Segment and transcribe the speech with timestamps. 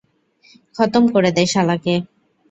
[0.75, 1.95] খতম করে দে শালা কে।